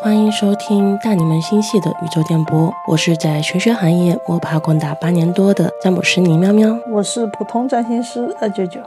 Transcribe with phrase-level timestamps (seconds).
[0.00, 6.78] 欢迎收听大你们星系的宇宙电波，我是在玄学行业摸爬滚打八年多的占卜师倪喵喵。
[6.92, 8.78] 我是普通占星师二九九。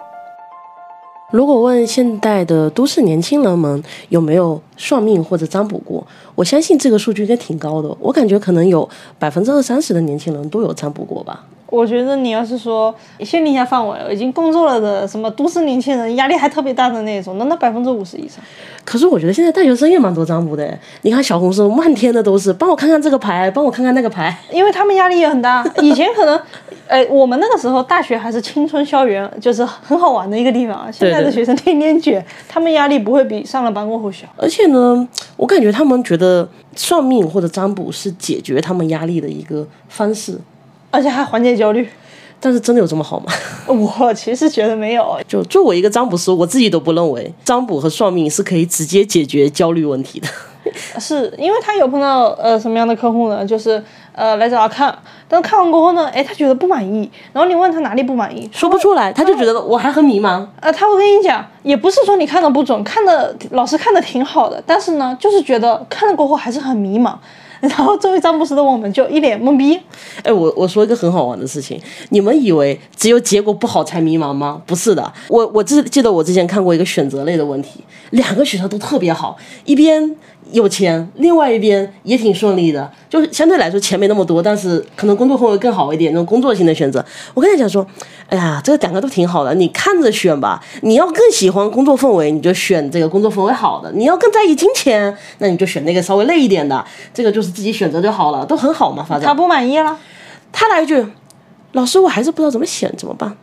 [1.29, 7.93] 如果问现代的都市年轻人们有没有算命或者占卜过，我相信这个数据应该挺高的。
[7.99, 8.87] 我感觉可能有
[9.19, 11.43] 百分之二三十的年轻人都有占卜过吧。
[11.71, 18.43] 我觉得你要是说限定一下范围，已经工作了的什么都市年轻人，压力还特别大的那种，那那百分之五十以上。
[18.83, 25.63] 可是我觉得现在大学生也蛮多占卜的，你看小红书漫天的都是，帮我看看这个牌，帮我看看那个牌，因为他们压力也很大。
[25.81, 26.37] 以前可能，
[26.87, 30.91] 哎， 我们那个时候大学还是青春校园，就是很好玩的一个地方。
[30.91, 34.27] 现在的学生天天卷，他们压力不会比上了班过后小。
[34.35, 40.37] 而且呢，我感觉他们觉得算命或者占卜是解决他们压力的一个方式，
[40.91, 41.89] 而且还缓解焦虑。
[42.43, 43.31] 但是真的有这么好吗？
[43.67, 45.19] 我其实觉得没有。
[45.27, 50.27] 就作为一个占卜师，我自己都不认为占卜和算命是可以直接解决焦虑问题的。
[50.99, 53.45] 是因为他有碰到呃什么样的客户呢？
[53.45, 54.97] 就是呃来找他看，
[55.27, 60.43] 但是看完过后呢，哎他觉得不满意，然后你问他哪里不满意，说不出来，他就觉得我还很迷茫。
[60.59, 67.13] 呃，他会跟你讲，也不是说你看的不准，看的老师看的挺好的，但是呢，就是觉得看了过后还是很迷茫。
[67.61, 69.79] 然后作为占卜师的我们就一脸懵逼。
[70.23, 74.61] 哎，我我说一个很好玩的事情，你们以为只有结果不好才迷茫吗？
[74.65, 80.15] 不是的，我我记记得我之前看过一个选择类的问题，两个学校都特别好，一边。
[80.51, 87.03] 有钱，另外一边也挺顺利的，就是相对来说钱没那么多，但是可能工作氛围更好一点，那种工作型的选择。
[87.33, 87.85] 我跟他讲说，
[88.27, 90.61] 哎呀，这个两个都挺好的，你看着选吧。
[90.81, 96.83] 你要更喜欢工作氛围，你就选这个工作氛围好的；你要更在意金钱，那你就选那个稍微累一点的。
[97.13, 99.05] 这个就是自己选择就好了，都很好嘛。
[99.07, 99.97] 反正他不满意了，
[100.51, 101.05] 他来一句，
[101.73, 103.37] 老师，我还是不知道怎么选，怎么办？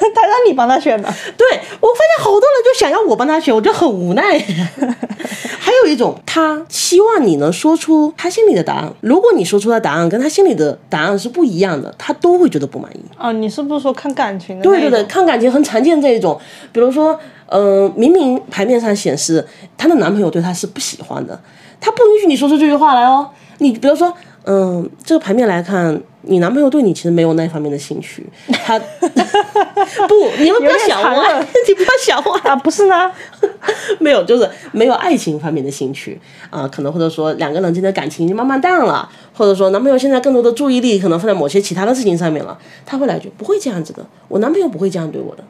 [0.14, 1.46] 他让你帮他选的，对
[1.80, 4.38] 我发现好多人就想要我帮他选，我就很无奈。
[5.60, 8.92] 还有一种，他希望你能说出他心里的答案。
[9.02, 13.00] 如果你说出的答案跟他心里的答案是不一样的，他都会觉得不满意。
[13.16, 14.62] 啊，你是不是说看感情的？
[14.62, 16.40] 对对对，看感情很常见这一种。
[16.72, 19.46] 比如说，嗯，明明牌面上显示
[19.76, 21.38] 她的男朋友对她是不喜欢的，
[21.80, 23.28] 她不允许你说出这句话来哦。
[23.58, 24.12] 你比如说。
[24.44, 28.26] 嗯，这个牌面来看，你男朋友对你其实没有那方面的兴趣。
[28.50, 28.78] 他
[30.08, 32.56] 不，你们不要想歪， 你不要想歪啊！
[32.56, 33.10] 不是呢，
[34.00, 36.18] 没有，就是没有爱情方面的兴趣
[36.48, 36.66] 啊。
[36.68, 42.58] 可能或者说两个人之间的感情已经慢慢淡了，或者说男朋友现在更多的注意力可能放在某些其他的事情上面了。
[42.86, 45.44] 他会来一句不会这样子的，我男朋友不会这样对我的。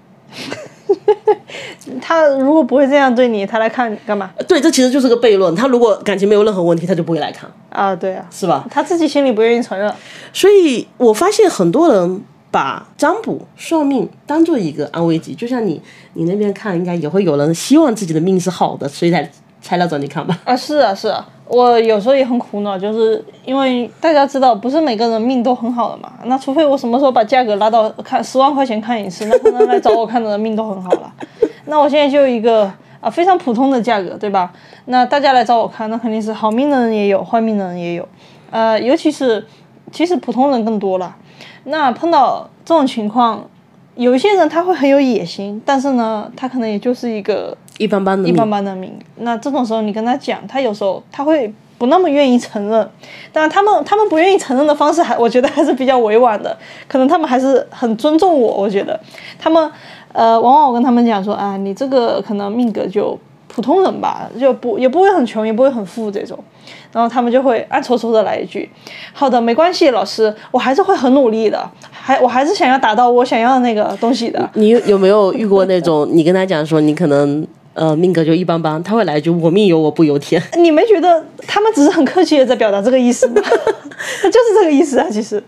[2.00, 4.30] 他如果不会这样对你，他来看干嘛？
[4.46, 5.54] 对，这其实就是个悖论。
[5.54, 7.94] 他如果感情没有任何问题，他就不会来看啊。
[7.94, 8.66] 对啊，是吧？
[8.70, 9.92] 他自己心里不愿意承认。
[10.32, 15.80] 所以我发现很多人把占卜算命当做一个安慰剂，就像你，
[16.14, 20.38] 你那边看，应该也会有人希望自己的命是好的，所以才才来找你看吧？
[20.44, 21.26] 啊，是啊，是啊。
[21.46, 26.12] 我有时候也很苦恼，就是因为大家知道，不是每个人命都很好的嘛。
[26.26, 31.12] 那除非我什么时候把价格拉到看十万块钱看一次，那可能来找我看的人命都很好了。
[31.66, 32.70] 那我现在就一个
[33.00, 34.52] 啊非常普通的价格，对吧？
[34.84, 38.08] 那大家来找我看，那肯定是好命的人也有，坏命的人也有。
[38.52, 39.44] 呃，尤其是
[39.90, 41.16] 其实普通人更多了。
[41.64, 43.44] 那碰到这种情况，
[43.96, 47.56] 有一些人他会很有野心，但是呢，他可能也就是一个。
[47.80, 52.86] 一般般的一般般的命，那这种时候你跟他讲，他有时候他会不那么愿意承认。
[53.32, 56.54] 当然，他们他们不愿意承认的方式还我觉得还是比较委婉的，
[56.86, 58.54] 可能他们还是很尊重我。
[58.54, 59.00] 我觉得
[59.38, 59.70] 他们
[60.12, 63.18] 呃，往往我跟他们讲说啊，你这个可能命格就
[63.48, 66.38] 普通人吧，就不也不会很穷，也不会很富这种。
[66.92, 68.68] 然后他们就会暗戳戳的来一句
[69.14, 77.46] ：“好的，没关系，老师，我还是会很努力的，还我还是想要达到我想要的那个东西的。”你有没有遇过那种你跟他讲说你可能？
[77.72, 80.42] 呃，命格就一般般，他会来一句“我命由我不由天”。
[80.58, 83.40] 你没觉得他们只是很客气的在表达这个意思吗？
[83.42, 83.50] 他
[84.28, 85.42] 就是这个意思啊，其实。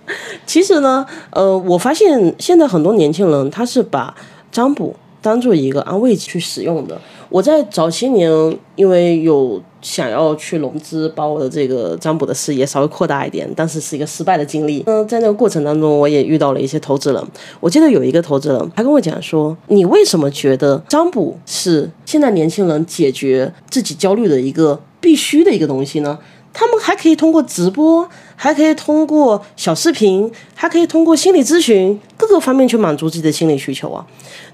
[0.46, 4.14] 其实呢，呃，我发现现在很多年轻人他是把
[4.50, 7.00] 占卜当做一个安慰去使用的。
[7.30, 8.30] 我在早些年，
[8.76, 9.62] 因为有。
[9.84, 14.80] 想要去融资，把我的这个占卜的事业稍微扩大一点，但是是一个失败的经历。
[14.86, 17.20] 嗯，在那个过程当中，我也遇到了一些投资人。
[17.58, 26.16] 我记得有一个投资人，他跟我讲说：“你为什么觉得占卜是现在年轻人解决自己焦虑的一个必须的一个东西呢？
[26.52, 34.06] 他们还可以通过直播，还可以通过小视频，还可以通过心理咨询各个方面去满足自己的心理需求啊。”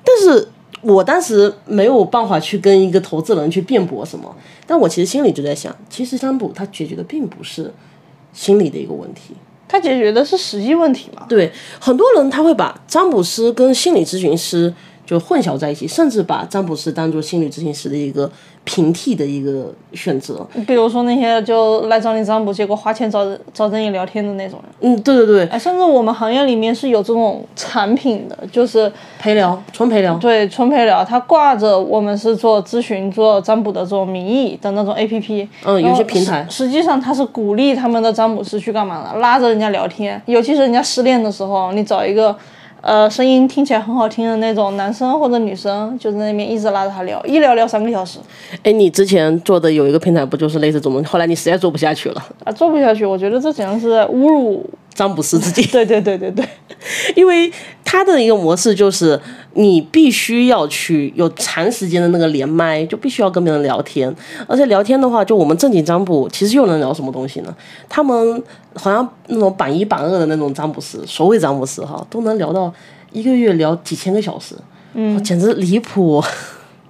[0.02, 0.48] 但是。
[0.88, 4.34] 我当时没有办法去跟一个投资人去辩驳什么，
[4.66, 7.72] 但我其实心里就在想，其实占卜它解决的并不是
[8.32, 9.34] 心理的一个问题，
[9.66, 11.26] 它解决的是实际问题嘛？
[11.28, 14.72] 对，很多人他会把占卜师跟心理咨询师
[15.04, 18.30] 就混淆在一起，甚至把占卜师当做心理咨询师的一个
[18.68, 20.46] 平替的一个选择。
[20.66, 24.92] 比如说那些就来找你占卜，结果花钱找找跟你聊天的那种人。
[24.92, 30.14] 嗯，对对对，哎，甚至我们行业里面是有这种产品的，就是陪聊，纯陪聊。
[30.18, 35.48] 对，纯陪聊，它挂着我们是做咨询、做占卜的这种名义的那种 APP。
[35.64, 36.46] 嗯，有些平台。
[36.50, 39.18] 实际上，它是鼓励他们的占卜师去干嘛呢？
[39.20, 42.36] 拉着人家聊天，尤其是人家失恋的时候，你找一个。
[42.80, 48.18] 呃，声音听起来很好听的那种男生或者女生，就在那边一直拉着他聊，一聊聊三个小时。
[48.62, 51.02] 哎，你之前做的有一个平台，不就是类似这种？
[51.04, 54.64] 后来你实在做不下去了啊，做不下去，我觉得这简直是侮辱。
[54.98, 56.44] 占卜师自己， 对对对对对，
[57.14, 57.48] 因为
[57.84, 59.16] 他的一个模式就是
[59.54, 64.12] 你必须要去有长时间的那个连麦，就必须要跟别人聊天，
[64.48, 67.54] 而且聊天的话，就我们正经占卜其实又能聊什么东西呢？
[67.88, 68.42] 他们
[68.74, 72.74] 好像那种榜一榜二的那种占卜师，所谓占卜师哈，都能聊到
[73.12, 74.56] 一个月聊几千个小时，
[74.94, 76.20] 嗯，简直离谱。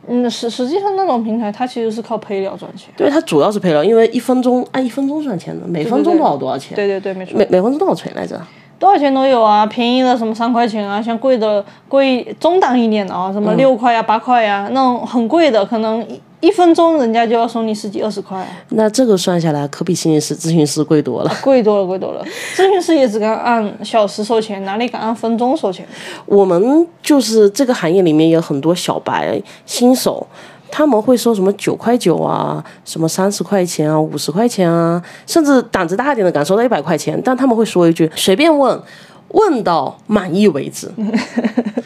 [0.09, 2.89] 嗯，实实际上那种平台，它其实是靠配料赚钱。
[2.97, 6.75] 对，它主要是配料，因为一分钟按一分钟赚钱的，每分钟多少多少钱？
[6.75, 7.37] 对对对，没错。
[7.39, 8.41] 每每分钟多少钱来着？
[8.79, 16.07] 多少钱都有啊，便宜的什么三块钱啊，像贵的贵中档一点的啊，什么六块呀、八块呀，那种很贵的，可能
[16.41, 18.43] 一一分钟人家就要收你十几二十块。
[18.71, 21.31] 那这个算下来，可比心理师、咨询师贵多了。
[21.43, 22.25] 贵多了，贵多了。
[22.57, 25.87] 咨询师也只敢按小时收钱，哪里敢按分钟收钱？
[26.25, 30.27] 我们就是这个行业里面有很多小白、新手。
[30.71, 38.83] 他们会说什么九块九啊，什么三十块钱啊，五十块钱啊，甚至胆子大一点的敢收到一百块钱，但他们会说一句随便问，
[39.29, 40.91] 问到满意为止。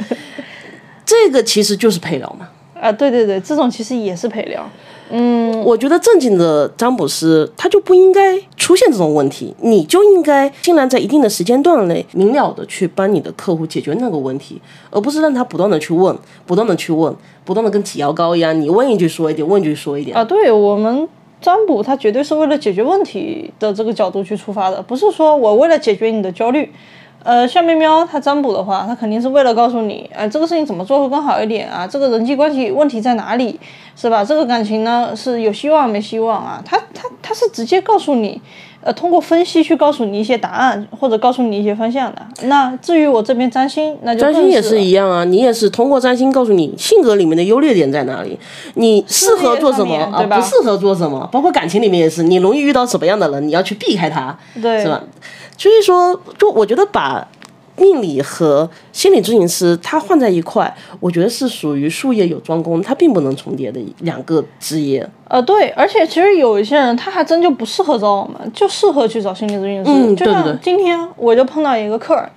[1.05, 2.49] 这个其实就是陪聊嘛。
[2.83, 4.69] 啊，对对对，这种其实也是陪聊。
[5.09, 17.15] 嗯，我觉得正经的占卜师他就不应该出现这种问题，你就应该尽量在一定的时间段内明了的去帮你的客户解决那个问题，而不是让他不断的去问，不断的去问，
[17.45, 20.17] 不断的跟挤牙膏一样，你问一句说一点，问一句说一点。
[20.17, 21.09] 啊，对我们
[21.41, 26.69] 占卜，他绝对是为了解决问题的这个角度去出发的，不是说我为了解决你的焦虑。
[27.25, 31.87] 呃，像喵喵他占卜的话，他肯定是为了告诉你，哎，这个事情怎么做会更好一点啊？
[31.87, 33.59] 这个人际关系问题在哪里，
[33.95, 34.25] 是吧？
[34.25, 36.63] 这个感情呢是有希望没希望啊？
[36.65, 38.41] 他他他是直接告诉你，
[38.81, 42.21] 呃，通过分析去告诉你一些答案，或者告诉你一些方向的。
[42.43, 48.37] 那至于我这边占星，那就占星也是一样啊，你也是通过占星告诉你性格里面的优劣点在哪里，
[48.75, 50.23] 你适合做什么啊？
[50.27, 51.29] 不适合做什么？
[51.31, 55.01] 包括感情里面也是，你容易遇到什么样的人，你要去避开他，对，是吧？
[55.63, 57.25] 所以说，就我觉得把
[57.77, 65.09] 命理和心理咨询师他换在一块，我觉得是属于术业有专攻，它并不能重叠的两个职业。
[65.29, 69.91] 呃，对，而且其实有一些人他还真就不适合找我们，就适合去找心理咨询师。
[69.93, 70.59] 嗯，对对对。
[70.61, 72.29] 今天我就碰到一个客人，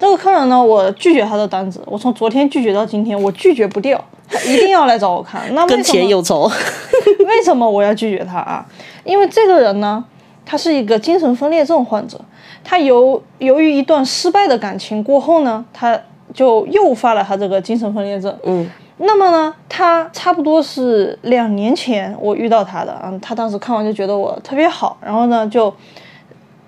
[0.00, 5.42] 这个客人呢，我拒绝他的单子，我从昨天拒绝到今天，我拒绝不掉，他一定要来找我看。
[5.54, 6.50] 那跟钱有仇？
[7.28, 8.66] 为什么我要拒绝他啊？
[9.04, 10.04] 因为这个人呢，
[10.44, 12.20] 他是一个精神分裂症患者。
[12.64, 15.98] 他由由于一段失败的感情过后呢，他
[16.32, 18.34] 就诱发了他这个精神分裂症。
[18.44, 18.68] 嗯，
[18.98, 25.74] 那么呢，他差不多是两年前我遇到他的，嗯，他当时看完就觉得我特别好，然后呢就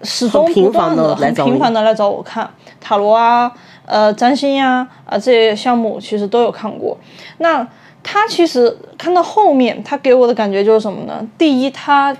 [0.03, 2.49] 始终不断的很频繁的来找我看
[2.81, 3.51] 塔罗啊，
[3.87, 6.99] 呃，占星呀，啊这些项目其实都有看过。
[7.39, 7.67] 那
[8.03, 11.27] 他其实看到后面，他给我的感觉就是什么呢？
[11.39, 12.15] 第一，他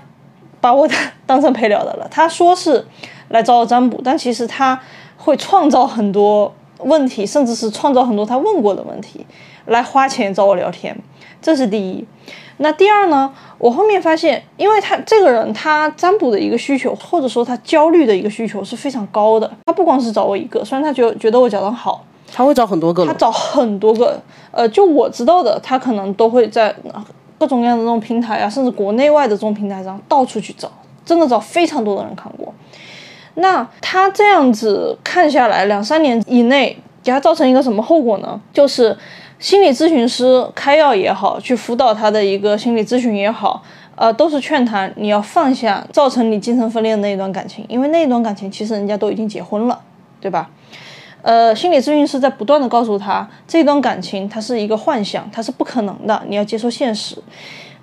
[0.59, 0.89] 把我
[1.27, 2.83] 当成陪聊的了，他说是。
[3.29, 4.79] 来找我占卜，但其实他
[5.17, 9.25] 会创造很多问题，甚至是创造很多他问过的问题，
[9.65, 10.97] 来花钱找我聊天，
[11.41, 12.05] 这是第一。
[12.57, 13.33] 那第二呢？
[13.57, 19.51] 我后面发现，因为他这个人他占卜的一个需求，或者说他焦虑的一个需求是非常高的。
[19.65, 24.17] 他不光是找我一个，虽然他觉觉得我讲的好，他会找很多个，他找很多个。
[24.51, 26.73] 呃，就我知道的，他可能都会在
[27.37, 30.71] 各种各样的这种平台啊，甚至国内外的这种平台上到处去找，
[31.03, 32.53] 真的找非常多的人看过。
[33.35, 38.39] 那他这样子看下来，两三年以内给他造成一个什么后果呢？
[38.53, 38.97] 就是
[39.39, 43.61] 心理咨询师开药也好，去辅导他的一个心理咨询也好，
[43.95, 49.77] 呃，都是劝他你要放下造成你精神分裂的那一段感情，因为那一段感情其实人家都已经结婚了，
[50.21, 50.49] 对吧？
[51.21, 57.17] 呃，心理咨询师在不断的告诉他，这段感情它是一个幻想，它是不可能的，你要接受现实。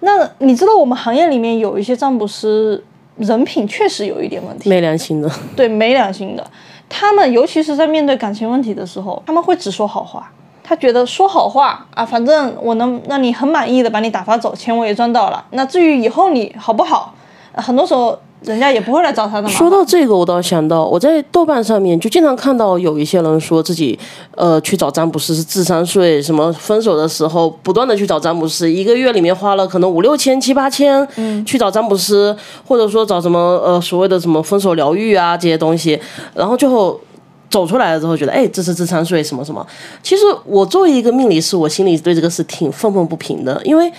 [0.00, 2.82] 那你知道我们行业里面有一些占卜师。
[3.16, 5.30] 人品确实有一点问题，没良心的。
[5.54, 6.44] 对，没良心的。
[6.88, 10.30] 他们尤其是在面对感情问题的时候，他们会只说好话。
[10.64, 15.44] 他觉得说好话啊，反正我能让你很满意的把你打发走，钱我也赚到了。
[15.50, 17.12] 那至于以后你好不好，
[17.54, 19.48] 很多时候人家也不会来找他的嘛。
[19.48, 23.98] 说到这个，我倒想到，我在豆瓣上面就经常看到有一些人说自己，
[24.34, 32.34] 呃，去找占卜师是智商税，什么分手的时候不断的去找占卜师，一个月里面花了可能五六千、七八千，嗯，去找占卜师，
[32.66, 35.98] 或者说找什么呃所谓的什么分手疗愈啊这些东西，
[36.34, 37.00] 然后最后
[37.48, 39.64] 走出来了之后，觉得哎，这是智商税什么什么。
[40.02, 43.92] 其实我作为一个命理师，我心里对这个事挺愤愤不平的，因为。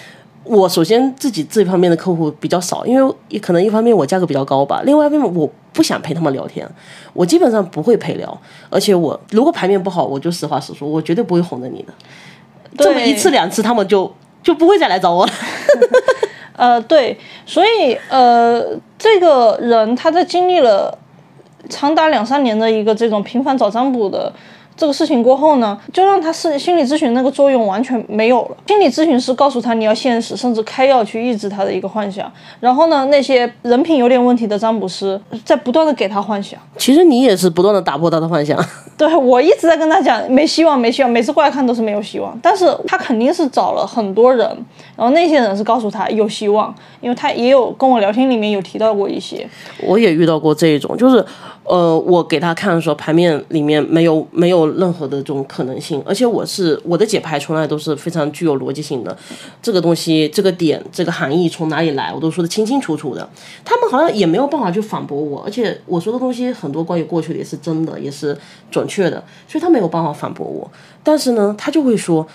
[0.43, 6.67] 我首先自己这方面的客户比较少，因为可能一方面我价格比较高吧，另外一方面我不想陪他们聊天，
[7.13, 11.93] 我基本上不会陪聊，而且我如果牌面不好，我就实话实说，我绝对不会哄着你的，
[12.77, 15.31] 这么一次两次他们就就不会再来找我了。
[16.55, 18.63] 呃，对，所以呃，
[18.97, 20.97] 这个人他在经历了
[21.69, 24.31] 长达两三年的一个这种频繁找占卜的。
[24.75, 28.57] 这个事情过后呢，就让他是心理咨询那个作用完全没有了。
[28.67, 32.31] 心理咨询师告诉他你要现实，甚至开药去抑制他的一个幻想。
[32.59, 36.59] 然后呢，那些人品有点问题的占卜师在不断的给他幻想。
[36.77, 38.57] 其实你也是不断的打破他的幻想。
[38.97, 42.37] 对我一直在跟他讲没希望，没希望，每次过来看都是没有希望。
[42.41, 44.47] 但是他肯定是找了很多人，
[44.95, 49.47] 然后那些人是告诉他有希望，因为他也有跟我聊天里面有提到过一些。
[49.81, 51.23] 我也遇到过这一种，就是。
[51.65, 59.17] 呃，我给他看的时候，牌面里面没有没有任何的这种可能性，而且我是我的解牌从来都是非常具有逻辑性的，
[59.61, 63.27] 这个东西这个点这个含义从哪里来，我都说的清清楚楚的。
[63.63, 68.37] 他们好像也没有办法去反驳我，而且我说的东西很多关于过去的也是真的，也是
[68.69, 70.69] 准确的，所以他没有办法反驳我。
[71.01, 72.27] 但是呢，他就会说，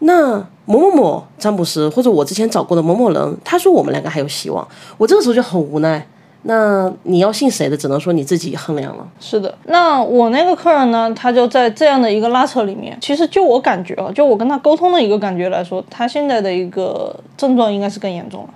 [0.00, 4.66] 那某某某占卜师或者我之前找过的某某人，他说我们两个还有希望，
[4.98, 6.04] 我这个时候就很无奈。
[6.42, 9.06] 那你要信谁的，只能说你自己衡量了。
[9.20, 12.96] 是的，那我那个客人呢，他就在这样的一个拉扯里面。
[13.00, 18.48] 其实就我感觉啊，就我跟他沟通的一个感觉来说，他现在的一个症状应该是更严重了。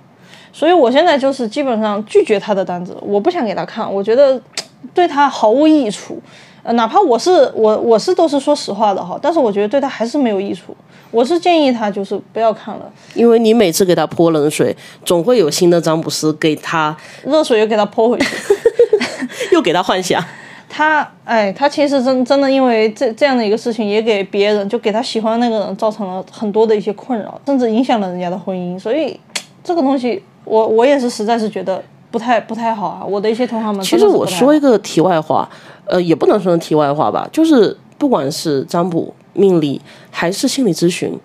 [0.51, 4.41] 所以我现在就是基本上拒绝他的单子，我不想给他看，我觉得
[4.93, 6.21] 对他毫无益处。
[6.65, 10.75] 呃，哪怕我是我我是都是说实话的哈，但是我觉得对他还是没有益处。
[11.11, 18.25] 我是建议他就是不要看了，因为你每次给他泼冷水，总会有新的占卜师给他热水又给他泼回去
[19.53, 20.19] 又给他幻想。
[20.67, 28.77] 他哎，他其实真真的因为这这样的一个事情，也给别人就给他喜欢那个人造成了很多的一些困扰，甚至影响了人家的婚姻。
[28.79, 29.17] 所以
[29.63, 31.81] 这个东西，我我也是实在是觉得
[32.11, 33.03] 不太不太好啊。
[33.05, 35.49] 我的一些同行们，其实我说一个题外话。
[35.87, 41.15] 呃，也不能说成题外话吧，就是不管是占卜、命理还是心理咨询，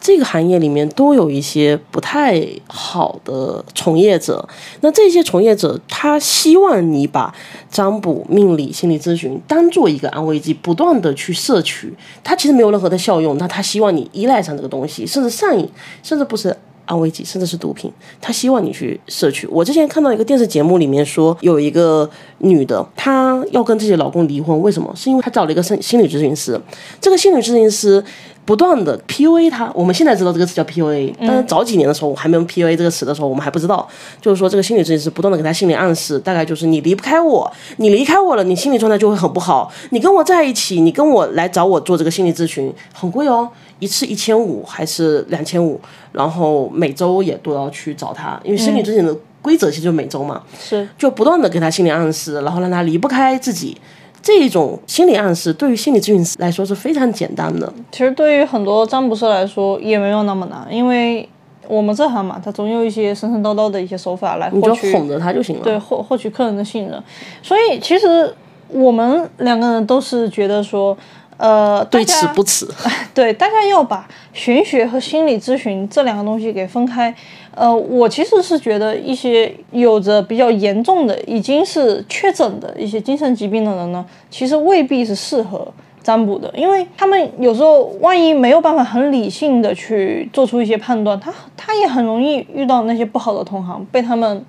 [0.00, 4.44] 这个行业里面都有一些不太好的从业者。
[4.80, 7.32] 那这些从业者，他希望你把
[7.70, 11.94] 占卜、命理、心理咨询当做一个安慰剂，不断的去摄取，
[12.24, 13.38] 他其实没有任何的效用。
[13.38, 15.70] 那他希望你依赖上这个东西，甚至上瘾，
[16.02, 16.56] 甚至不是。
[16.90, 19.46] 安慰剂，甚至是毒品，他希望你去摄取。
[19.46, 24.92] 我之前看到一个电视节目里面说，有一个女的，她要跟自己老公离婚，为什么？
[24.96, 26.60] 是因为她找了一个心心理咨询师，
[27.00, 28.02] 这个心理咨询师
[28.44, 29.70] 不断的 PUA 她。
[29.72, 33.86] 我们现在知道这个词叫 PUA，但是早几年的时候，我还没有 PUA 这个词的时候，我们还不知道。
[34.20, 39.70] 就是说，这个心理咨询师不断的给她心理暗示，大概就是你离不开我，你离开我了，你心理状态就会很不好。
[39.90, 43.48] 你跟我在一起，你跟我来找我做这个心理咨询，很贵哦。
[43.80, 45.80] 一次一千五还是两千五，
[46.12, 53.76] 然后每周也都要去找他，因为心理咨询的规则其实就每周嘛，是就不断的给他心理暗示，然后让他离不开自己。
[54.22, 57.72] 这种心理暗示对于心理咨询师来说是非常简单的。
[57.90, 61.26] 其实对于很多占卜师来说也没有那么难，因为
[61.66, 65.62] 我们这行嘛，他总有一些神神叨叨的一些手法来获取，哄着他就行了。
[65.64, 67.02] 对，获获取客人的信任。
[67.42, 68.30] 所以其实
[68.68, 70.94] 我们两个人都是觉得说。
[71.40, 72.68] 呃，对此不耻。
[73.14, 77.14] 对，大家要把玄学和心理咨询这两个东西给分开。
[77.54, 85.66] 呃，我其实是觉得一些有着比较严重的、已经是确诊的一些精神疾病的人呢，其实未必是适合
[86.02, 94.44] 占卜的，因为他们有时候万一没有办法很理性的去做出一些判断，他他也很容易遇到那些不好的同行，被他们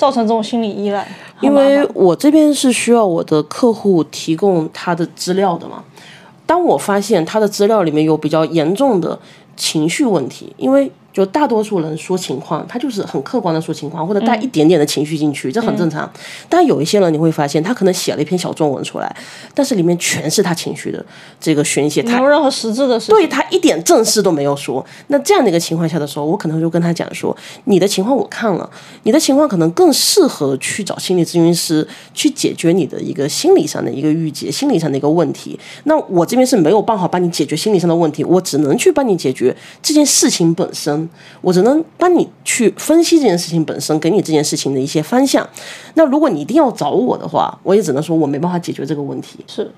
[0.00, 1.06] 造成这种心理依赖。
[1.40, 5.84] 因为我这边是需要我的客户提供他的资料的嘛。
[6.46, 9.18] 当我发现他的资料里面有比较严重的
[9.56, 10.90] 情绪问题，因为。
[11.12, 16.10] 就大多数人说情况，他就是很客观的说情况，或者带一点点的情绪进去，这很正常。
[16.48, 19.16] 但有一些人你会发现，他可能写了一篇小作文出来，
[19.54, 21.04] 但是里面全是他情绪的
[21.40, 24.84] 这个宣泄，没有任何实质的事情，对他一点正事都没有说。
[25.08, 28.70] 那这样的一个情况下的时候，我可能就跟他讲说，你的情况我看了，
[29.02, 35.58] 你的情况可能更适合去找心理咨询师去解决你的一个心理上的一个郁结，心理上的一个问题。
[35.84, 41.00] 那我这边是没有办法帮你解决心理上的问题，我只能去帮你解决这件事情本身。
[41.40, 45.48] 我只能帮你去分析这件事情本身，给你这件事情的一些方向。
[45.94, 49.38] 那如果你一定要找我的话，我也只能说我没办法解决这个问题。
[49.46, 49.70] 是，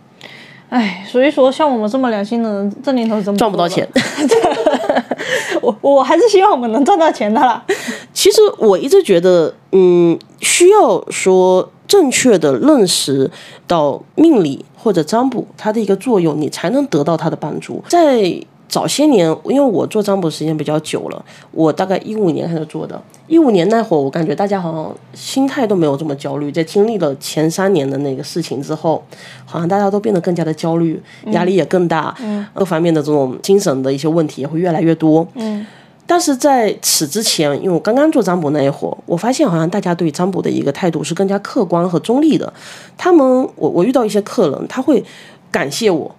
[0.69, 3.89] 哎，所以说像我们这么良心的人，这年头真赚不到钱。
[5.61, 7.65] 我我还是希望我们能赚到钱的啦。
[8.13, 13.31] 其实我一直觉得，嗯，需要说正确的认识
[13.67, 17.83] 到命理或者占卜它的一个作用，你才能得到它的帮助。
[17.89, 18.35] 在
[18.73, 22.99] 早些年，因为我做占卜时间比较久了，我大概一五年开始做的。
[23.27, 26.51] 一五年那会儿，我感觉大家好像心态都没有这么焦虑。
[26.51, 29.05] 在经历了前三年的那个事情之后，
[29.45, 30.99] 好像大家都变得更加的焦虑，
[31.33, 32.17] 压力也更大，
[32.55, 35.29] 各方面的这种精神的一些问题也会越来越多。
[35.35, 35.67] 嗯，
[36.07, 42.51] 但是在此之前，因为我刚刚做占卜那一会儿，我发现好像大家对占卜的一个态度是更加客观和中立的。
[42.97, 45.05] 他们，我我遇到一些客人，他会
[45.51, 46.11] 感谢我，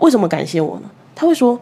[0.00, 0.88] 为什么感谢我呢？
[1.14, 1.60] 他会说。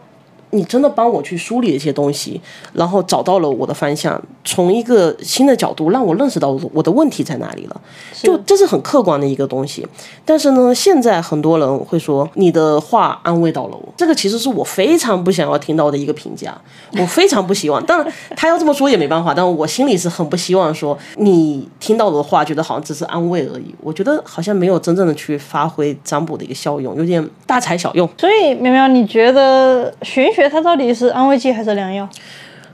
[0.51, 2.39] 你真的帮我去梳理一些东西，
[2.73, 7.81] 然后找到了我的方向，从一个新的角度让我认识到我的问题在哪里了。
[8.21, 9.85] 就这是很客观的一个东西。
[10.25, 16.55] 但是呢，现在很多人会说你的话安慰到了我，这个其实是我非常不想要听到的一个评价。
[16.99, 19.33] 我非常不希望，当然他要这么说也没办法。
[19.33, 23.75] 但我心里是很不希望说你听到我的话觉得好像只是安慰而已。
[23.81, 28.09] 我觉得好像没有真正的去发挥占卜的一个效用，有点大材小用。
[28.17, 32.07] 所以苗苗，你觉得玄学它到底是安慰剂还是良药？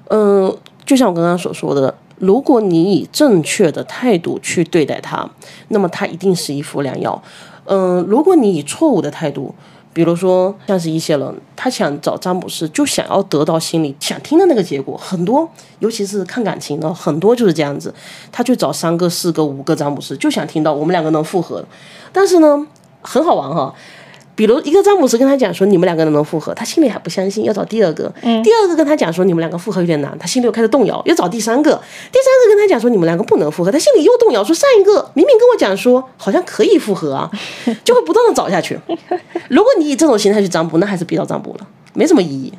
[0.09, 0.55] 嗯，
[0.85, 5.29] 就像我刚刚所说的，如果你以正确的态度去对待它，
[5.69, 7.21] 那么它一定是一副良药。
[7.65, 9.55] 嗯，如果你以错误的态度，
[9.93, 15.47] 比如说像是一些人，他想找占卜师，就想要得到心里想听的那个结果，很多，
[15.79, 17.93] 尤其是看感情的，很多就是这样子，
[18.31, 21.63] 他去找三个、四个、五个占卜师，就想听到我们两个能复合。
[22.11, 22.67] 但是呢，
[23.01, 23.73] 很好玩哈。
[24.35, 28.11] 比如一个詹姆斯跟他讲说你们两个人能复合，他心里还不相信，要找第二个。
[28.43, 31.71] 第二个跟他讲说你们两个复合有点难，他心里又开始动摇，要找第三个。
[32.11, 37.29] 第三个跟他讲说你们两个不能复合，他心里又动摇，说上一个明明跟我讲说好像可以复合啊，
[37.85, 38.79] 就会不断的找下去。
[39.49, 42.51] 如果你以这种心态去占卜，那还是别找占卜了，没什么意义。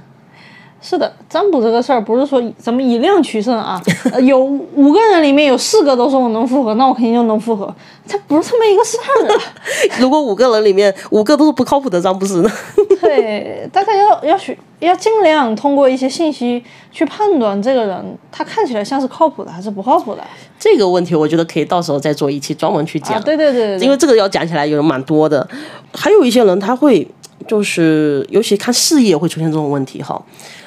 [0.86, 3.80] 是的，占卜这个事儿不是说咱们以量取胜啊。
[4.22, 7.74] 有五个人里面有四个都说我能复合，那我肯定就能复合。
[8.06, 9.40] 这不是这么一个事儿啊。
[9.98, 12.50] 如果五个人里面五个都是不靠谱的占卜师呢？
[13.00, 20.22] 对，大家要要学要尽量通过一些信息去判断这个人他看起来像是靠谱的还是不靠谱的。
[20.58, 23.18] 这个问题我觉得可以到时候再做一期专门去讲。
[23.22, 25.48] 对对对，因为这个要讲起来有蛮多的。
[25.94, 27.08] 还有一些人他会
[27.48, 30.22] 就是尤其看事业会出现这种问题哈。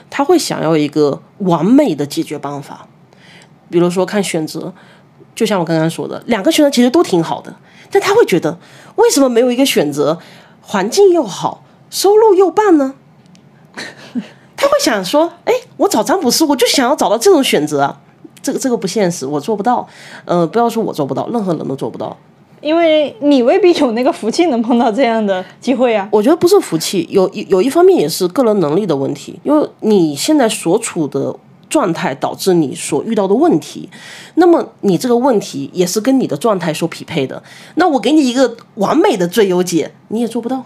[0.10, 2.88] 他会想要一个完美的解决办法，
[3.70, 4.74] 比如说看选择，
[5.36, 7.56] 就像我刚刚说的，两个选择其实都挺好的，
[7.92, 8.58] 但他会觉得
[8.96, 10.18] 为什么没有一个选择
[10.62, 12.96] 环境又好，收入又棒呢？
[14.56, 17.96] 他会想说，哎，我找占卜师，我就想要找到这种选择，
[18.42, 19.88] 这个这个不现实，我做不到。
[20.26, 22.18] 呃，不要说我做不到，任何人都做不到。
[22.62, 26.08] 因为你未必有那个福气能碰到这样的机会啊。
[26.12, 29.40] 我觉得不是福气，有有一方面也是个人能力的问题。
[29.44, 31.36] 因为你现在所处的
[31.70, 33.90] 状态导致你所遇到的问题，
[34.36, 37.42] 那么你这个问题也是跟你的状态所匹配的。
[37.76, 40.64] 那我给你一个完美的最优解，你也做不到。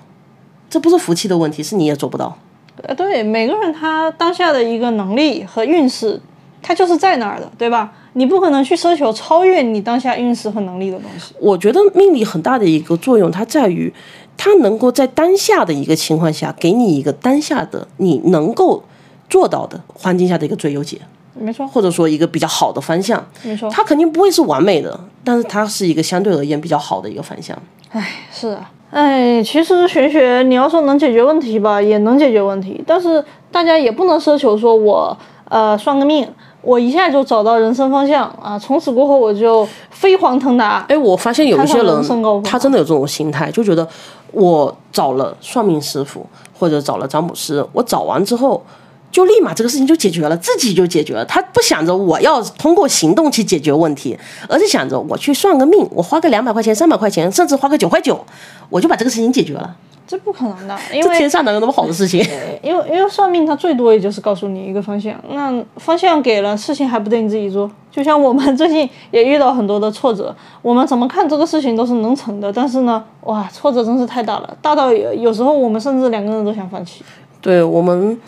[0.69, 2.38] 这不是福气的问题，是你也做不到。
[2.84, 6.19] 呃，对，每个人他当下的一个能力和运势，
[6.62, 7.91] 他就是在那儿的，对吧？
[8.13, 11.34] 你不可能去奢求超越你当下运势和能力的东西。
[11.39, 13.93] 我觉得命理很大的一个作用，它在于
[14.36, 18.84] 它能够在当下的一个情况下，给你一个当下的你能够
[19.30, 21.00] 做到的环境下的一个最优解。
[21.34, 21.65] 没错。
[21.65, 23.26] 或者说一个比较好的方向。
[23.43, 23.69] 没错。
[23.69, 27.58] 它肯定不会是完美的，但是它是一个相对而言比较好的一个方向。
[27.91, 36.28] 唉，是啊，哎，其实玄学你要说能解决问题吧，也能解决问题，但是大家也不能奢求说我呃算个命。
[36.62, 38.58] 我一下就找到人生方向啊！
[38.58, 40.86] 从此过后我就飞黄腾达。
[40.88, 43.88] 哎，我发现有一些人，他真的有这种心态，就觉得
[44.32, 46.26] 我找了算命师傅
[46.58, 48.63] 或者找了占卜师，我找完之后
[49.12, 51.26] 就立马这个事情就解决了，自己就解决了。
[51.26, 58.24] 他不想着我要通过行动去解决问题，而是想着我去算个命，我花个两百块钱、三百块钱，甚至花个九块九，
[58.69, 59.76] 我就把这个事情解决了。
[60.12, 62.19] 这不可能的，因为天上哪有那么好的事情？
[62.62, 67.71] 因为因为算命，它最多也就是告诉你一个方向，那方向给了，事情还不得你自己做。
[67.89, 77.06] 就像我们 最近也遇到很多的挫折，我们怎么看这个事情都是能成的，但是呢，哇，挫折真是太大了，大到有时候我们甚至两个人都想放弃。
[77.39, 78.19] 对我们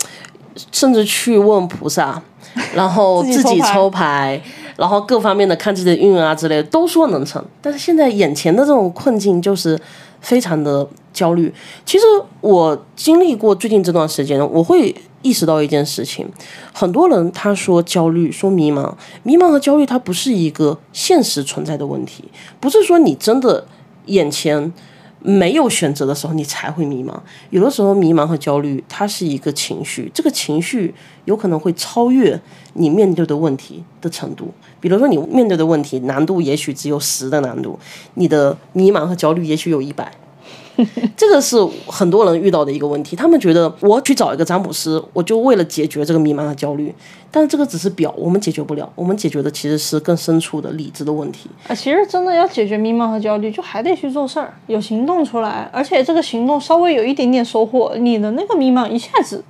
[0.72, 2.18] 甚至去问菩萨，
[2.74, 4.40] 然后自己抽牌，
[4.78, 9.78] 然后各方面的看自己的运啊之类的，都说能成，但是现在眼前的这种困境就是。
[10.24, 11.50] 非常的焦虑。
[11.86, 12.04] 其实
[12.42, 16.28] 我经历过最近这段时间，我会意识到一件事情：
[16.74, 22.24] 很多人他说焦虑，说迷茫，迷茫和焦虑它不是一个现实存在的问题，
[22.60, 23.66] 不是说你真的
[24.06, 24.70] 眼前。
[25.26, 27.14] 没有选择的时候，你才会迷茫。
[27.48, 32.38] 有的时候，迷茫和焦虑，它是一个情绪，这个情绪有可能会超越
[32.74, 34.52] 你面对的问题的程度。
[34.80, 37.78] 比如说，你面对的问题难度也许只有十的难度，
[38.16, 40.12] 你的迷茫和焦虑也许有一百。
[41.16, 41.56] 这个是
[41.86, 46.92] 很多人遇到的一个问题，他们觉得我去找一个占卜师，我就为了解决这个迷茫和焦虑，
[47.30, 51.48] 但是这个只是表，我们解决不了，我们解决的其实是更深处的理智的问题。
[51.68, 59.44] 啊，其实真的要解决迷茫和焦虑，就还得去做事儿，有行动出来，而且这个行动稍微有一点点收获，你的那个迷茫一下子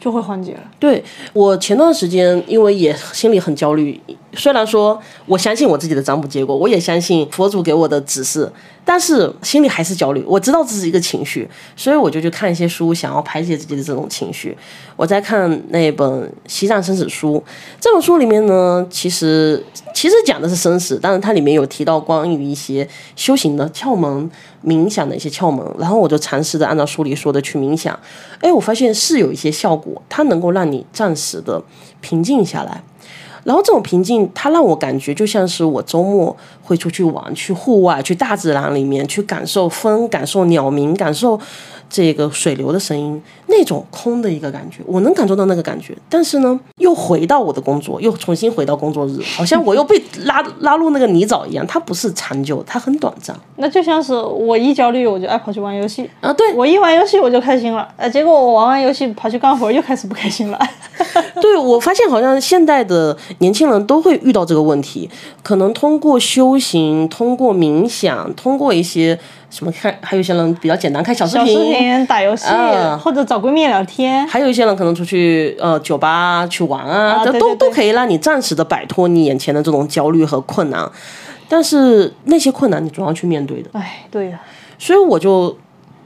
[0.00, 0.62] 就会缓解了。
[0.80, 4.00] 对我前段时间，因为也心里很焦虑，
[4.32, 8.50] 虽然说我相信我自己的占卜结果，我也相信佛祖给我的指示。
[8.84, 14.56] 但是心里还是焦虑，我知道这是一个情绪，所以我就去看一些书，想要排解自己的这种情绪。
[14.96, 16.06] 我在看那本
[16.46, 17.42] 《西藏生死书》，
[17.80, 24.30] 这本书里面呢，其实其实讲的是生死，但是它里面有提到关于一些修行的窍门、
[24.64, 27.98] 冥想的一些窍门，然后我就尝试着按照书里说的去冥想，
[28.40, 31.62] 哎，我发现是有一些效果，它能够让你暂时的
[32.00, 32.82] 平静下来。
[33.44, 41.38] 然后这种平静，它让我感觉就像是我周末会出去玩，去户外，去大自然里面，去感受风，感受鸟鸣，感受。
[41.90, 43.22] 这个水流的声音，
[43.56, 45.96] 那种空的一个感觉，我能感受到那个感觉。
[46.08, 51.64] 但是呢，又回到我的工作，又重新回到工作日，好像我又被拉拉入那个泥沼一样。
[51.66, 53.34] 它不是长久，它很短暂。
[53.56, 56.32] 那就像是我一焦虑，我就爱跑去玩游戏啊。
[56.32, 60.58] 对我一玩游戏我就开心了，呃，结果我玩完游戏跑去干活又开始不开心了。
[61.40, 65.08] 对我发现好像现代的年轻人都会遇到这个问题，
[65.42, 69.18] 可能通过修行，通过冥想，通过一些。
[69.50, 69.96] 什么看？
[70.02, 72.44] 还有一些人比较简单，看小视频、打游戏，
[73.00, 74.26] 或者找闺蜜聊天。
[74.26, 80.90] 还有一些人可能出去呃酒吧去玩啊，都都可以让你暂时的摆脱你眼前的这种焦虑和困难。
[81.46, 83.68] 但是那些困难你总要去面对的。
[83.74, 84.40] 哎，对呀。
[84.78, 85.54] 所以我就，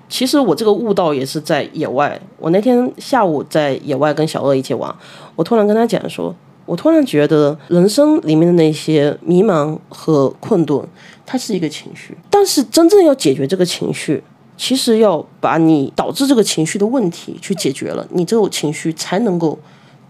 [0.09, 2.21] 其实我这个悟道也是在野外。
[2.39, 4.93] 我那天下午在野外跟小鳄一起玩，
[5.37, 6.35] 我突然跟他讲说，
[6.67, 10.83] 我突然觉得人生里面的那些迷茫和困顿。
[11.31, 14.25] 它是一个情绪，但是真正要解决这个情绪，
[14.59, 19.59] 其实要把你导致这个情绪的问题去解决了，你这种情绪才能够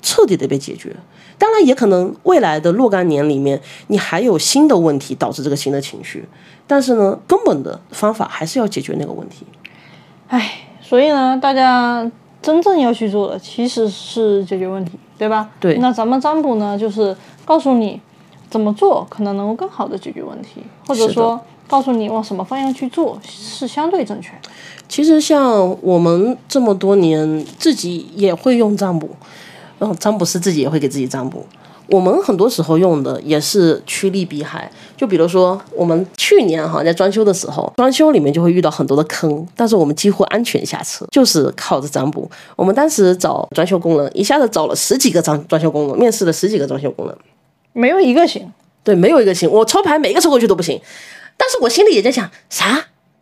[0.03, 0.97] 彻底的被解决。
[1.39, 6.27] 当然，也可能未来的若干年里面，你还有新的问题导致这个新的情绪，
[6.67, 9.47] 但是呢，根本的方法还是要解决那个问题。
[10.29, 12.11] 唉，所以呢，大家
[12.43, 15.51] 真正要去做的其实是解决问题，对吧？
[15.61, 15.77] 对。
[15.77, 18.01] 那咱们占卜呢，就是告诉你。
[18.51, 24.31] 怎么做可能能够更好的解决问题，或者说告诉你往什么方向去做是相对正确。
[24.89, 29.09] 其实像我们这么多年自己也会用占卜，
[29.79, 31.45] 然后占卜师自己也会给自己占卜。
[31.91, 34.71] 我们很多时候用的也是趋利避害。
[34.95, 42.31] 就比如说我们去年哈在装修的时候，装修里面就会遇到很多的坑，但是我们几乎安全下车，就是靠着占卜。
[42.57, 47.17] 我们当时找装修工人，一下子找了十几个装装修工人，面试了十几个装修工人。
[47.73, 48.53] 没有一个行，
[48.85, 49.51] 对，没有一个行。
[49.51, 50.79] 我抽牌每一个抽过去都不行，
[51.39, 52.67] 但是我心里也在想，啥？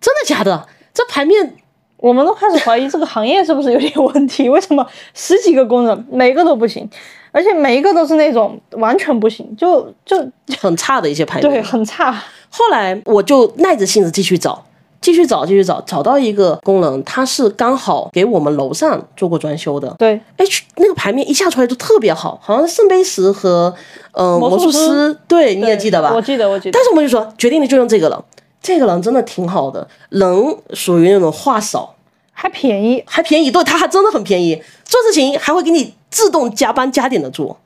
[0.00, 0.66] 真的假的？
[0.92, 1.56] 这牌面，
[1.98, 4.48] 我们都开始怀疑这个行业是不是有点问题？
[4.48, 6.88] 为什么十几个工人每个都不行，
[7.30, 10.16] 而且每一个都是那种完全不行，就就
[10.58, 12.12] 很差的一些牌面，对，很差。
[12.48, 14.64] 后来我就耐着性子继续找。
[15.06, 19.94] 继续找，继续找，找到一个功能，他是刚好给我们楼上做过装修的。
[19.96, 20.44] 对，哎，
[20.78, 23.72] 那个牌面一下出来就特别好，好像是圣杯十和
[24.14, 26.12] 嗯魔术师，对，你也记得吧？
[26.12, 26.72] 我记得，我记得。
[26.72, 28.24] 但是我们就说，决定了就用这个了。
[28.60, 31.94] 这个人真的挺好的，人属于那种话少，
[32.32, 37.56] 还便宜，还便宜，对，他还真的很便宜，做事情还会给你自动加班加点的做。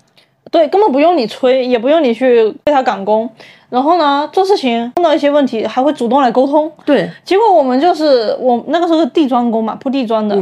[0.50, 3.28] 对，根本不用你催，也不用你去为他赶工。
[3.68, 6.70] 然后呢，做事情碰到一些问题，还会主动来沟通。
[6.84, 10.36] 对，结果我们就是我那个时候是地砖工嘛，铺地砖的，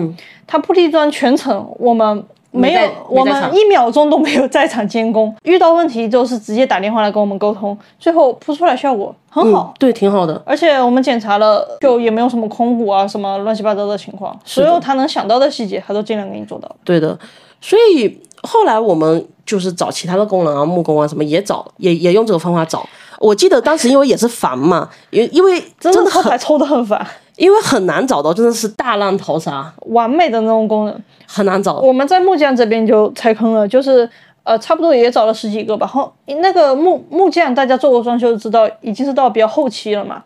[0.46, 2.80] 他铺地砖全程我们没有，
[3.10, 5.34] 我们一秒钟都没有在场监工。
[5.42, 10.40] 遇到问题就是直接打电话来跟我们沟通，最后铺出来效果很好，对，挺好的。
[10.46, 16.68] 而且我们检查了，就也没有什么空鼓啊，什么乱七八糟的情况，所有他能想到的细节，他都尽量给你做到。
[16.82, 17.18] 对的，
[17.60, 22.86] 所以后来我们就是找其他的工人啊，木工啊什么也找，也也用这个方法找。
[23.18, 27.04] 我记得当时因为也是烦嘛，因因为真的很抽的很烦，
[27.36, 31.74] 因为很难找到，真的是大浪淘沙，完美的那种工人很难找。
[31.80, 34.08] 我们在木匠这边就踩坑了，就是
[34.44, 35.84] 呃差不多也找了十几个吧。
[35.84, 40.22] 后那个木木匠大家做过装修知道，已经是到比较后期了嘛。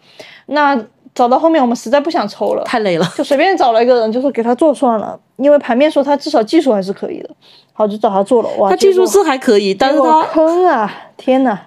[0.47, 0.77] 那
[1.15, 3.07] 找到后面我们实在不想抽了，太累了。
[3.15, 7.31] 就随便找了一个人，就是给他做算了，因为盘面说他至少技术还是可以的，
[7.73, 8.49] 好就找他做了。
[8.59, 10.91] 哇，他技术是还可以，但是他坑啊！
[11.17, 11.67] 天哪！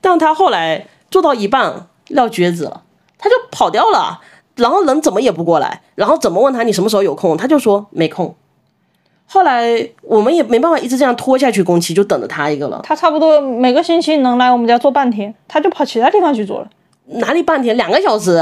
[0.00, 2.82] 但他后来做到一半撂蹶子了，
[3.18, 4.20] 他就跑掉了，
[4.56, 8.34] 然后人怎么也不过来，然后怎么问他你什么时候有空，他就说没空。
[9.26, 12.80] 后来我们也没办法一直这样拖下去，工期就等着他一个了。
[12.82, 16.68] 他差不多每个星期能来我们家做半天，他就跑其他地方去做了。
[17.06, 18.40] 哪里半天两个小时？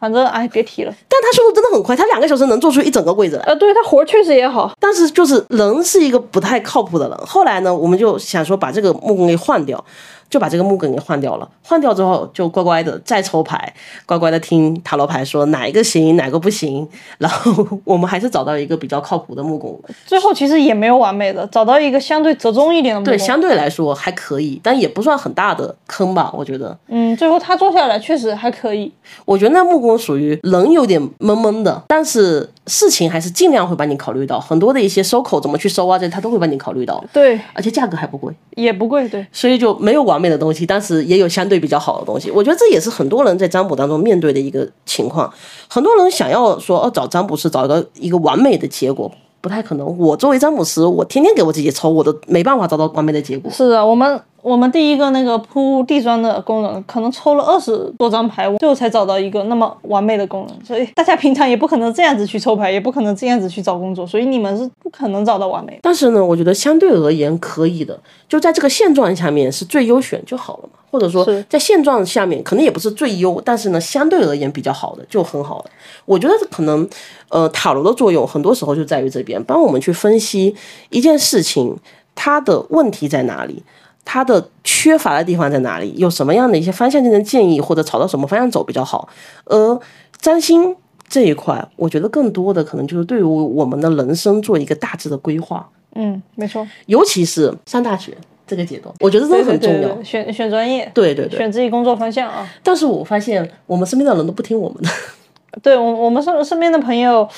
[0.00, 0.94] 反正哎，别提了。
[1.06, 3.42] 但他速度真的很快，他两个小时能做出一整个柜子来。
[3.44, 7.16] 呃，对他活确实也好，但是就是人是一个不太靠谱的人。
[7.18, 9.84] 后来呢，我们就想说把这个木工给换掉，
[10.30, 11.48] 就把这个木梗给换掉了。
[11.62, 13.72] 换掉之后，就乖乖的再抽牌，
[14.06, 16.88] 乖乖的听塔罗牌说哪一个行，哪个不行。
[17.18, 23.26] 然后我们还是找到一个比较靠谱的木工， 最后其实也没有完美的，找到一个相对折中一点的木对，工。
[23.26, 26.76] 相对来说还可以，但也不算很大的坑吧，我觉得。
[26.88, 28.92] 嗯，最后他做下来确实还可以。
[29.24, 38.32] 我觉得那木工属于人有点闷闷的，但是事情还是尽量会把你考虑到，很多的一些收口怎么去收啊，这他都会把你考虑到，对，而且价格还不贵。
[38.54, 39.26] 也不贵，对。
[39.32, 42.30] 所以就没有完美的东西，但是也有相对比较好的东西。
[42.30, 45.28] 我觉得这也是很多人在占卜当中面对的一个情况。
[45.68, 49.98] 很多人想要说，哦，找占卜师找一个一个完美的结果，不太可能。
[49.98, 53.50] 我作为占卜师，我天天给我自己抽，我都没办法找到完美的结果。
[53.50, 60.64] 是啊，我们我们第一个那个铺地砖的工人，可能抽了二十多张牌，最后才找到一个那么完美的工人。
[60.64, 65.78] 所以大家平常也不可能这样子去抽牌，也不可能这样子去找工作，所以你们是不可能找到完美的。
[65.82, 67.98] 但是呢，我觉得相对而言可以的，
[68.28, 70.78] 就在这个现状下面是最优选就好了嘛。
[70.90, 75.66] 或者说在现状下面可能也不是最优，但是呢，相对而言比较好的就很好了。
[76.04, 76.88] 我觉得可能
[77.28, 80.52] 呃塔罗的作用很多时候就在于这边，帮我们去分析
[80.88, 81.76] 一件事情
[82.16, 83.62] 它的问题在哪里。
[84.04, 85.92] 它的缺乏的地方在哪里？
[85.96, 89.08] 有什么样的一些方向性的建议，或者朝到什么方向走比较好？
[89.44, 89.80] 而
[90.18, 90.74] 占星
[91.08, 95.68] 这一块，我觉得更多的可能就是对于我们的人生做一个大致的规划。
[95.94, 99.88] 嗯，没错，尤其是上大学这个阶段，我觉得这个很重要。
[99.88, 102.48] 对对，选选专业，对对对，选自己工作方向啊。
[102.62, 104.90] 但是我发现我们身边的人都不听我们的，
[105.62, 107.28] 对我我们身身边的朋友，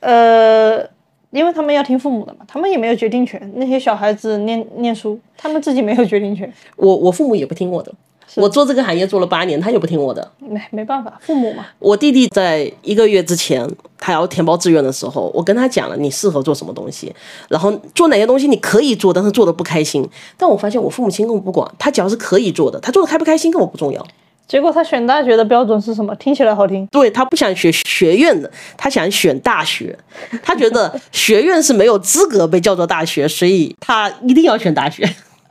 [0.00, 0.78] 呃，
[1.30, 3.40] 因为他们要听父母的嘛，他们也没有决定权。
[3.56, 7.92] 那些小孩子念念书，他们自己没有决定权，我我父母也不听我的。
[8.34, 10.30] 我做这个行业做了八年，他也不听我的。
[10.38, 11.64] 没没办法，父母嘛。
[11.78, 13.66] 我弟弟在一个月之前，
[13.98, 17.10] 他要填报志愿的时候，我跟他讲了你适合做什么东西，
[17.48, 20.06] 然后做哪些东西你可以做，但是做的不开心。
[20.36, 24.06] 但我发现我父母亲根本不管，他只要是可以做的，他做的开不开心跟我不重要。
[24.48, 26.14] 结果他选大学的标准是什么？
[26.16, 29.96] 听起来好听，对他不想学学院的，他想选大学。
[30.42, 35.06] 他觉得 学院是没有资格被叫做大学，所以他一定要选大学。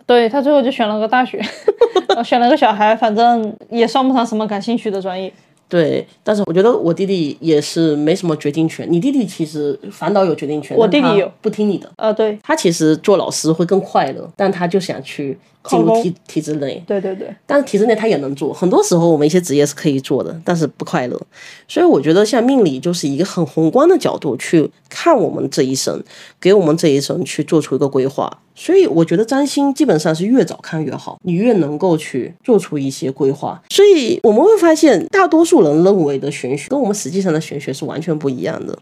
[0.07, 1.39] 对他最后就选了个大学，
[2.25, 5.31] 选了个小孩，反正也算不上什么感兴趣的专业。
[5.69, 8.87] 对，但是我觉得我弟弟也是没什么决定权。
[8.89, 11.91] 你弟弟其实反倒有决定权，我弟弟有不听你的。
[11.97, 16.83] 呃，对他其实做老师会更快乐，但他就想去进入体体制内。
[16.87, 21.19] 对对对，但是体制内他也能做，很多时候我们一些职业是可以做的，但是不快乐。
[21.67, 26.01] 所以我觉得像命理就是一个很宏观的角度去看我们这一生，
[26.39, 28.39] 给我们这一生去做出一个规划。
[28.55, 33.61] 所以我觉得占星基本上是越早看越好，你越能够去做出一些规划。
[33.69, 38.77] 所以我们会发现，大多数人认为的玄学跟我们实际上的玄学是完全不一样的。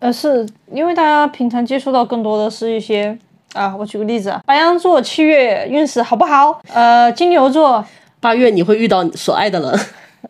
[0.00, 3.18] 呃，是因为大家平常接触到更多的是一些
[3.54, 6.60] 啊，我举个例子啊，白羊座七月运势好不好？
[6.72, 7.82] 呃，金牛座，
[8.20, 9.80] 八月你会遇到所爱的人。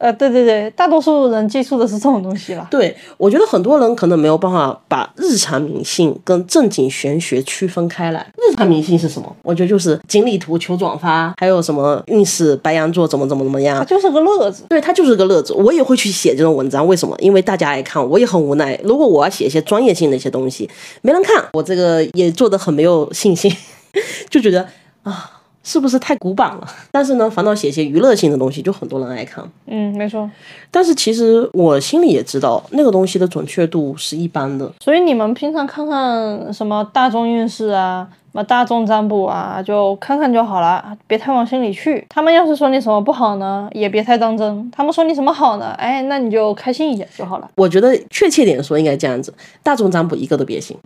[0.01, 2.67] 呃，对对对，大多数人接触的是这种东西了。
[2.69, 8.27] 对，我觉得很多人可能没有办法把日常迷信跟正经玄学区分开来。
[8.55, 9.37] 日常迷信是什么？
[9.43, 13.85] 我觉得就是锦鲤图求转发，还有什么运势白羊座怎么怎么怎么它样。
[13.85, 14.65] 就是个乐子。
[14.69, 15.53] 对，他就是个乐子。
[15.55, 17.17] 我也会去写这种文章，为什么？
[17.19, 18.79] 因为大家爱看，我也很无奈。
[18.85, 20.71] 如果我要写一些专业性的一些东西，
[21.03, 23.53] 没人看，我这个也做的很没有信心，
[24.31, 24.69] 就觉得
[25.03, 25.31] 啊。
[25.67, 26.69] 是不是太古板了？
[26.93, 29.43] 但是呢，反倒写一些娱乐性的东西，就很多人爱看。
[29.67, 30.31] 嗯，没错。
[30.71, 34.71] 但是其实我心里也知道，那个东西的准确度是一般的。
[34.81, 42.05] 所以你们平常看看什么大众运势啊，什么大众占卜啊，就看看就好了，别太往心里去。
[42.09, 47.49] 他们要是说你什么不好呢，也别太当真；他们说你什么好呢，哎，那你就开心一点就好了。
[47.55, 50.77] 我觉得确切点说应该这样子，大众占卜一个都别信。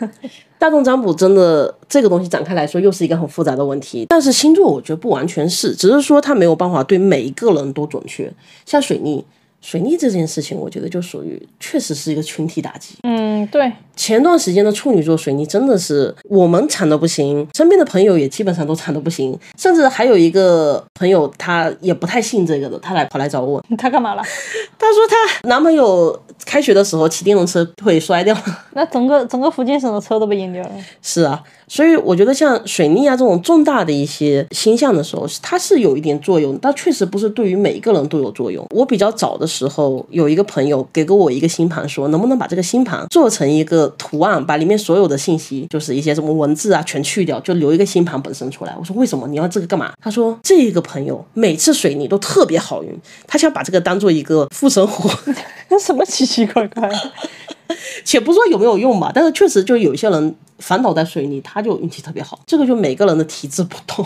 [0.58, 8.32] 大众占卜真的这个东西展开来说又是一个很复杂的问题，但是星座我觉得不完全是，只是说它没有办法对每一个人都准确。
[8.64, 9.22] 像水逆，
[9.64, 12.96] 水逆这件事情，我觉得就属于确实是一个群体打击。
[13.02, 24.22] 嗯，对，前段时间的处女座水逆真的是我们惨的不行，身边的朋友也基本上都惨的不行，甚至还有一个朋友他也不太信这个的，他来跑来找我， 他干嘛了？
[24.78, 28.42] 他说他男朋友开学的时候骑电动车腿摔掉了。
[28.74, 30.70] 那整个整个福建省的车都被淹掉了。
[31.00, 38.66] 是啊，所以我觉得像水逆啊这种重大的一些星象的时候，它是有一点作用，但确实不是对于每一个人都有作用。
[38.70, 48.74] 我比较早的时候有一个朋友给过我一个星盘，说能不能把这个星盘做成一个图案，把里面所有的信息，就是一些什么文字啊全去掉，就留一个星盘本身出来。
[48.78, 49.92] 我说为什么你要这个干嘛？
[50.00, 52.90] 他说这个朋友每次水逆都特别好运，
[53.26, 55.10] 他想把这个当做一个护身符。
[55.80, 56.90] 什么奇奇怪怪？
[58.04, 62.38] 且不说有没有用吧，但是确实就有些人反倒在水里，他就运气特别好。
[62.46, 64.04] 这个就每个人的体质不同。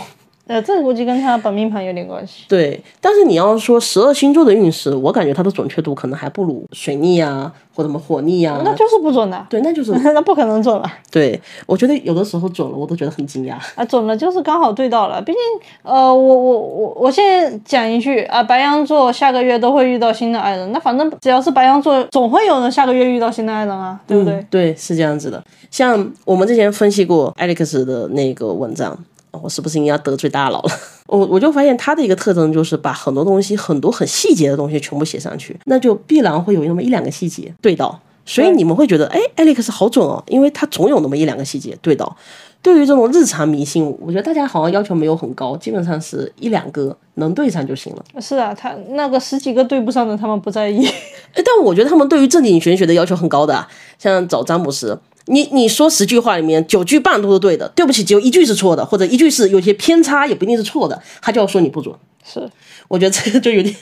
[0.49, 2.45] 呃，这估计跟他本命盘有点关系。
[2.49, 8.59] 对，但是你要说十二星座的运势，我感觉它的准确度可能还不如水逆啊，或者什么火逆啊。
[8.65, 9.45] 那就是不准的。
[9.47, 10.91] 对，那就是 那不可能准了。
[11.11, 13.53] 对，我觉得有的时候准了，我都觉得很惊讶。
[13.75, 15.21] 啊，准了就是刚好对到了。
[15.21, 15.39] 毕竟，
[15.83, 20.71] 呃，我我我我现在讲一句啊，白羊座下个月都会遇到新的爱人。
[20.71, 24.43] 那反正只要是白羊座，总会有人下个月遇到新的爱人啊，对不对？
[24.49, 25.43] 对，是这样子的。
[25.69, 28.97] 像我们之前分析过 Alex 的那个文章。
[29.31, 30.71] 我是不是应该得罪大佬了？
[31.07, 42.15] 我我就发现他的一个特征就是把很多东西、很多很细节的东西全部写上去，那就必然会有那么一两个细节对到，所以你们会觉得，哎，Alex 好准哦，因为他总有那么一两个细节对到。
[42.61, 48.03] 对于这种日常迷信，我觉得大家好像要求没有很高，基本上是一两个能对上就行了。
[48.19, 50.85] 是啊，他那个十几个对不上的，他们不在意。
[51.33, 53.65] 但我觉得他们对于正经玄学的要求很高的，
[53.97, 54.99] 像找詹姆斯。
[55.29, 61.95] 你你说十句话里面九句半都是对的，对不起，只有一句是错的，或者一句是有些偏差，也不一定是错的，他就要说你不准。
[62.25, 62.49] 是，
[62.87, 63.75] 我觉得这个就有点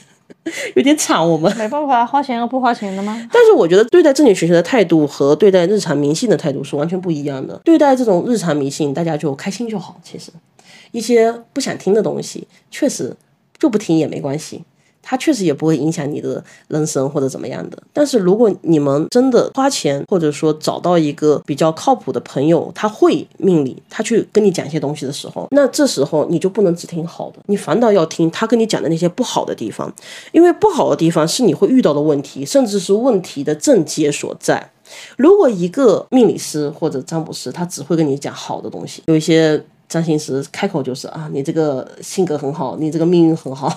[0.76, 3.28] 有点惨，我们没办法，花钱和不花钱的吗？
[3.32, 7.58] 但是我觉得对待正经学学的态度和对待日常迷信的态度是完全不一样的。
[7.64, 9.98] 对待这种日常迷信，大家就开心就好。
[10.04, 10.30] 其实
[10.92, 13.16] 一些不想听的东西，确实
[13.58, 14.62] 就不听也没关系。
[15.10, 17.82] 它确实也不会影响你的人生或者怎么样的。
[17.94, 29.90] 但是如果你们真的花钱，或者说找到一个比较靠谱的朋友，他会命理，他去跟你讲一些东西的时候，那这时候你就不能只听好的，你反倒要听他跟你讲的那些不好的地方，
[30.32, 34.70] 因为不好的地方是你会遇到的问题，甚至是问题的症结所在。
[35.16, 43.74] 如果一个命理师或者占卜师，他只会跟你讲好的东西，有一些占星师开口就是啊，你这个性格很好，你这个命运很好。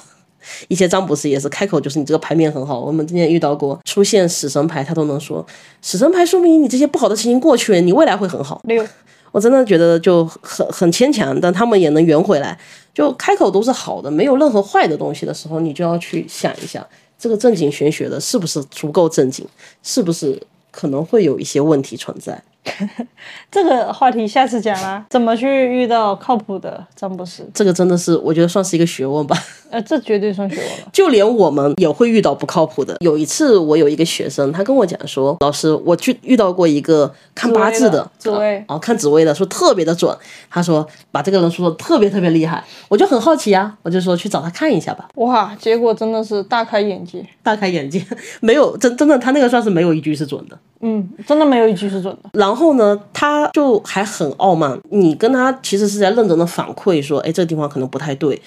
[0.68, 5.46] 一些占卜师也是开口就是你这个牌面很好，我们之前遇到过出现死神牌，他都能说
[5.82, 8.62] 死神牌说明你这些不好的事情过去了，你未来会很好。
[8.66, 8.86] 六，
[9.32, 12.58] 我真的觉得就很很牵强，但他们也能圆回来。
[12.94, 16.86] 就开口都是好的，没有任何坏的东西的时候，你就要去想一下，
[17.18, 19.48] 这个正经玄学的是不是足够正经，
[19.82, 20.38] 是不是
[20.72, 22.44] 可能会有一些问题存在。
[23.50, 27.50] 这个话题下次讲啦，怎么去遇到靠谱的占卜师？
[27.54, 29.36] 这个真的是我觉得算是一个学问吧。
[29.72, 30.90] 呃，这绝对算学问了。
[30.92, 32.98] 就连我们也会遇到不靠谱的。
[33.00, 40.16] 有一次，我有一个学生，他跟我讲说：“老师，我去遇到过一个看八字的，紫薇，哦，看紫薇的，说特别的准。
[40.50, 45.08] 他说把这个人说的特别特别厉害，我就很好奇啊，我就说去找他看一下吧。
[45.16, 48.06] 哇，结果真的是大开眼界，大开眼界，
[48.42, 50.58] 没有真真的，他那个算是没有一句是准的。
[50.84, 52.30] 嗯，真的没有一句是准的。
[52.34, 54.78] 然后呢，他就还很傲慢。
[54.90, 58.42] 你跟他其实是在认真的反馈说，哎，这个地方可能不太对。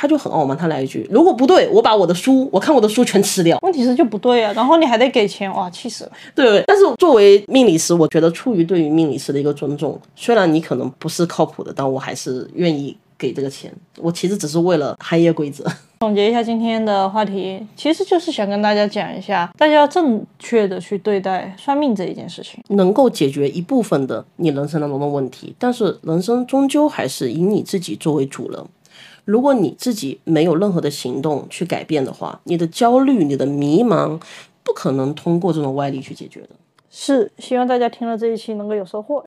[0.00, 3.58] 他就很傲慢，他来一句，如果不对，我把我的书，我看我的书全吃掉。
[3.62, 6.12] 问题是就不对啊，然后你还得给钱，哇，气死了。
[6.36, 13.72] 对，但是作为命理师，我觉得出于对于命理师的一个尊重，虽然你可能不是靠谱的，但我还是愿意给这个钱。
[13.96, 15.64] 我其实只是为了行业规则。
[15.98, 28.64] 总结一下今天的话题，其实就是想跟大家讲一下，大家要正确的去对待算命这一件事情，能够解决一部分的你人生当中的问题，但是人生终究还是以你自己作为主人。
[29.28, 34.18] 如果你自己没有任何的行动去改变的话，你的焦虑、你的迷茫，
[34.64, 36.48] 不可能通过这种外力去解决的。
[36.88, 39.22] 是，希望大家听了这一期能够有收获。